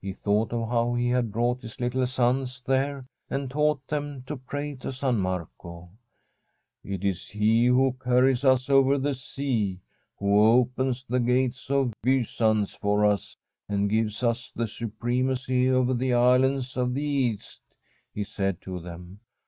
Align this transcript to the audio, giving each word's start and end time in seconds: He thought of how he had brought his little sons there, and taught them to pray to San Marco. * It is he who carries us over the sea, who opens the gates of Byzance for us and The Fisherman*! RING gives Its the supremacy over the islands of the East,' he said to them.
He 0.00 0.12
thought 0.12 0.52
of 0.52 0.68
how 0.70 0.94
he 0.94 1.08
had 1.08 1.30
brought 1.30 1.62
his 1.62 1.78
little 1.78 2.04
sons 2.04 2.60
there, 2.66 3.04
and 3.30 3.48
taught 3.48 3.86
them 3.86 4.24
to 4.24 4.36
pray 4.36 4.74
to 4.74 4.90
San 4.90 5.18
Marco. 5.20 5.90
* 6.36 6.76
It 6.82 7.04
is 7.04 7.28
he 7.28 7.66
who 7.66 7.92
carries 8.02 8.44
us 8.44 8.68
over 8.68 8.98
the 8.98 9.14
sea, 9.14 9.78
who 10.16 10.36
opens 10.36 11.04
the 11.08 11.20
gates 11.20 11.70
of 11.70 11.94
Byzance 12.02 12.74
for 12.76 13.06
us 13.06 13.36
and 13.68 13.88
The 13.88 13.90
Fisherman*! 13.90 13.94
RING 14.00 14.04
gives 14.06 14.22
Its 14.24 14.50
the 14.50 14.66
supremacy 14.66 15.70
over 15.70 15.94
the 15.94 16.12
islands 16.12 16.76
of 16.76 16.92
the 16.92 17.04
East,' 17.04 17.62
he 18.12 18.24
said 18.24 18.60
to 18.62 18.80
them. 18.80 19.20